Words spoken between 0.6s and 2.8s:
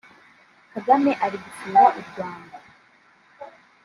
Kagame ari gusura u Rwanda